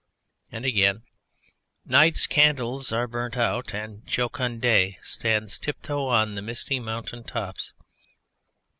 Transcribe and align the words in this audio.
And 0.51 0.65
again: 0.65 1.03
Night's 1.85 2.25
candles 2.25 2.91
are 2.91 3.05
burnt 3.07 3.37
out, 3.37 3.71
and 3.71 4.03
jocund 4.07 4.59
day 4.59 4.97
Stands 5.03 5.59
tiptoe 5.59 6.07
on 6.07 6.33
the 6.33 6.41
misty 6.41 6.79
mountain 6.79 7.23
tops. 7.23 7.73